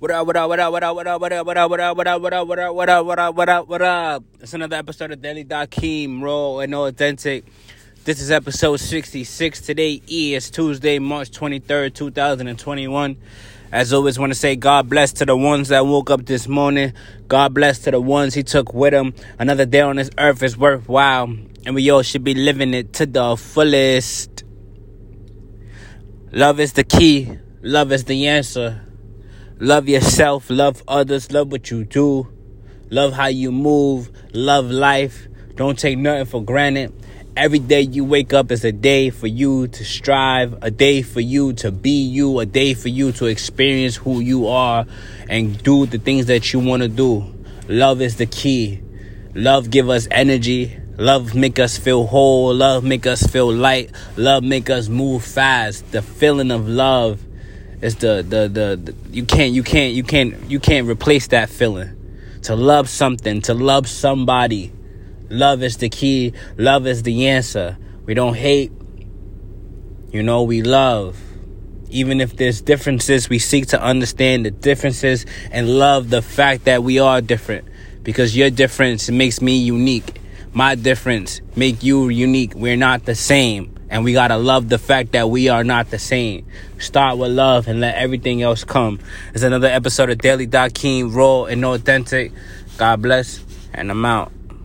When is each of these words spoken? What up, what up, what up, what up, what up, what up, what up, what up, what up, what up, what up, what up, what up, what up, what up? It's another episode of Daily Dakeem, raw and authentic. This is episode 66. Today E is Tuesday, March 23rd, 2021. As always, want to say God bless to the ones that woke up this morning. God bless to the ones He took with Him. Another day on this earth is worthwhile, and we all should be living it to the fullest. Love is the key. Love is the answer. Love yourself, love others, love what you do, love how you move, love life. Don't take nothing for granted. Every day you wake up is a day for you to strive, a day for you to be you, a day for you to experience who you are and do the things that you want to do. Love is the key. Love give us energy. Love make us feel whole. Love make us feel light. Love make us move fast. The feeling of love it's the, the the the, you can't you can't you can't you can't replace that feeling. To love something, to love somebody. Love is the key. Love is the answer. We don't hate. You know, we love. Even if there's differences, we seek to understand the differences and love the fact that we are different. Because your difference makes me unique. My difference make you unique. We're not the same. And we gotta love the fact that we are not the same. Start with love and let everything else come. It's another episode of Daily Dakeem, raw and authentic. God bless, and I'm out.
What 0.00 0.12
up, 0.12 0.28
what 0.28 0.36
up, 0.36 0.48
what 0.48 0.60
up, 0.60 0.72
what 0.72 0.82
up, 0.84 0.94
what 0.94 1.06
up, 1.08 1.20
what 1.20 1.32
up, 1.32 1.44
what 1.44 1.56
up, 1.58 1.70
what 1.70 1.80
up, 1.80 1.96
what 1.96 2.06
up, 2.06 2.18
what 2.18 2.32
up, 2.32 2.46
what 2.46 2.58
up, 2.60 2.74
what 2.76 2.88
up, 2.88 3.04
what 3.04 3.18
up, 3.18 3.34
what 3.34 3.48
up, 3.48 3.68
what 3.68 3.82
up? 3.82 4.24
It's 4.38 4.54
another 4.54 4.76
episode 4.76 5.10
of 5.10 5.20
Daily 5.20 5.44
Dakeem, 5.44 6.22
raw 6.22 6.58
and 6.58 6.72
authentic. 6.72 7.44
This 8.04 8.20
is 8.20 8.30
episode 8.30 8.76
66. 8.76 9.60
Today 9.60 10.00
E 10.08 10.36
is 10.36 10.50
Tuesday, 10.50 11.00
March 11.00 11.32
23rd, 11.32 11.94
2021. 11.94 13.16
As 13.72 13.92
always, 13.92 14.20
want 14.20 14.30
to 14.30 14.38
say 14.38 14.54
God 14.54 14.88
bless 14.88 15.12
to 15.14 15.26
the 15.26 15.36
ones 15.36 15.70
that 15.70 15.84
woke 15.84 16.12
up 16.12 16.24
this 16.26 16.46
morning. 16.46 16.92
God 17.26 17.52
bless 17.52 17.80
to 17.80 17.90
the 17.90 18.00
ones 18.00 18.34
He 18.34 18.44
took 18.44 18.72
with 18.72 18.94
Him. 18.94 19.14
Another 19.40 19.66
day 19.66 19.80
on 19.80 19.96
this 19.96 20.10
earth 20.16 20.44
is 20.44 20.56
worthwhile, 20.56 21.24
and 21.66 21.74
we 21.74 21.90
all 21.90 22.02
should 22.02 22.22
be 22.22 22.34
living 22.34 22.72
it 22.72 22.92
to 22.92 23.06
the 23.06 23.36
fullest. 23.36 24.44
Love 26.30 26.60
is 26.60 26.74
the 26.74 26.84
key. 26.84 27.36
Love 27.62 27.90
is 27.90 28.04
the 28.04 28.28
answer. 28.28 28.87
Love 29.60 29.88
yourself, 29.88 30.50
love 30.50 30.84
others, 30.86 31.32
love 31.32 31.50
what 31.50 31.68
you 31.68 31.82
do, 31.82 32.28
love 32.90 33.12
how 33.12 33.26
you 33.26 33.50
move, 33.50 34.08
love 34.32 34.70
life. 34.70 35.26
Don't 35.56 35.76
take 35.76 35.98
nothing 35.98 36.26
for 36.26 36.40
granted. 36.40 36.94
Every 37.36 37.58
day 37.58 37.80
you 37.80 38.04
wake 38.04 38.32
up 38.32 38.52
is 38.52 38.64
a 38.64 38.70
day 38.70 39.10
for 39.10 39.26
you 39.26 39.66
to 39.66 39.84
strive, 39.84 40.56
a 40.62 40.70
day 40.70 41.02
for 41.02 41.18
you 41.18 41.54
to 41.54 41.72
be 41.72 42.02
you, 42.04 42.38
a 42.38 42.46
day 42.46 42.72
for 42.72 42.88
you 42.88 43.10
to 43.12 43.26
experience 43.26 43.96
who 43.96 44.20
you 44.20 44.46
are 44.46 44.86
and 45.28 45.60
do 45.64 45.86
the 45.86 45.98
things 45.98 46.26
that 46.26 46.52
you 46.52 46.60
want 46.60 46.84
to 46.84 46.88
do. 46.88 47.26
Love 47.66 48.00
is 48.00 48.14
the 48.14 48.26
key. 48.26 48.80
Love 49.34 49.70
give 49.70 49.90
us 49.90 50.06
energy. 50.12 50.78
Love 50.98 51.34
make 51.34 51.58
us 51.58 51.76
feel 51.76 52.06
whole. 52.06 52.54
Love 52.54 52.84
make 52.84 53.08
us 53.08 53.24
feel 53.24 53.52
light. 53.52 53.90
Love 54.16 54.44
make 54.44 54.70
us 54.70 54.88
move 54.88 55.24
fast. 55.24 55.90
The 55.90 56.02
feeling 56.02 56.52
of 56.52 56.68
love 56.68 57.24
it's 57.80 57.96
the, 57.96 58.24
the 58.28 58.48
the 58.48 58.92
the, 58.92 58.94
you 59.10 59.24
can't 59.24 59.52
you 59.52 59.62
can't 59.62 59.94
you 59.94 60.02
can't 60.02 60.50
you 60.50 60.58
can't 60.58 60.88
replace 60.88 61.28
that 61.28 61.48
feeling. 61.48 61.94
To 62.42 62.56
love 62.56 62.88
something, 62.88 63.42
to 63.42 63.54
love 63.54 63.88
somebody. 63.88 64.72
Love 65.28 65.62
is 65.62 65.76
the 65.76 65.88
key. 65.88 66.32
Love 66.56 66.86
is 66.86 67.02
the 67.02 67.28
answer. 67.28 67.76
We 68.04 68.14
don't 68.14 68.34
hate. 68.34 68.72
You 70.10 70.22
know, 70.22 70.42
we 70.42 70.62
love. 70.62 71.20
Even 71.90 72.20
if 72.20 72.36
there's 72.36 72.60
differences, 72.60 73.28
we 73.28 73.38
seek 73.38 73.66
to 73.68 73.82
understand 73.82 74.46
the 74.46 74.50
differences 74.50 75.26
and 75.50 75.78
love 75.78 76.10
the 76.10 76.22
fact 76.22 76.64
that 76.64 76.82
we 76.82 76.98
are 76.98 77.20
different. 77.20 77.68
Because 78.02 78.36
your 78.36 78.50
difference 78.50 79.10
makes 79.10 79.42
me 79.42 79.58
unique. 79.58 80.18
My 80.52 80.74
difference 80.74 81.40
make 81.54 81.82
you 81.82 82.08
unique. 82.08 82.54
We're 82.54 82.76
not 82.76 83.04
the 83.04 83.14
same. 83.14 83.77
And 83.90 84.04
we 84.04 84.12
gotta 84.12 84.36
love 84.36 84.68
the 84.68 84.78
fact 84.78 85.12
that 85.12 85.30
we 85.30 85.48
are 85.48 85.64
not 85.64 85.90
the 85.90 85.98
same. 85.98 86.46
Start 86.78 87.18
with 87.18 87.32
love 87.32 87.68
and 87.68 87.80
let 87.80 87.94
everything 87.94 88.42
else 88.42 88.64
come. 88.64 89.00
It's 89.34 89.42
another 89.42 89.68
episode 89.68 90.10
of 90.10 90.18
Daily 90.18 90.46
Dakeem, 90.46 91.14
raw 91.14 91.44
and 91.44 91.64
authentic. 91.64 92.32
God 92.76 93.02
bless, 93.02 93.42
and 93.72 93.90
I'm 93.90 94.04
out. 94.04 94.32